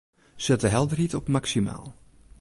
[0.37, 1.95] Set de helderheid op maksimaal.